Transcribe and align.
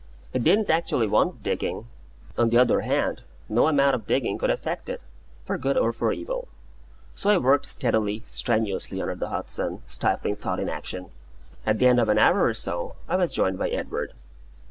It 0.33 0.43
didn't 0.43 0.71
actually 0.71 1.05
want 1.05 1.43
digging; 1.43 1.85
on 2.35 2.49
the 2.49 2.57
other 2.57 2.79
hand, 2.81 3.21
no 3.47 3.67
amount 3.67 3.93
of 3.93 4.07
digging 4.07 4.39
could 4.39 4.49
affect 4.49 4.89
it, 4.89 5.05
for 5.45 5.59
good 5.59 5.77
or 5.77 5.93
for 5.93 6.11
evil; 6.11 6.47
so 7.13 7.29
I 7.29 7.37
worked 7.37 7.67
steadily, 7.67 8.23
strenuously, 8.25 8.99
under 8.99 9.13
the 9.13 9.29
hot 9.29 9.47
sun, 9.51 9.83
stifling 9.85 10.37
thought 10.37 10.59
in 10.59 10.69
action. 10.69 11.11
At 11.67 11.77
the 11.77 11.85
end 11.85 11.99
of 11.99 12.09
an 12.09 12.17
hour 12.17 12.43
or 12.43 12.55
so, 12.55 12.95
I 13.07 13.15
was 13.15 13.31
joined 13.31 13.59
by 13.59 13.69
Edward. 13.69 14.13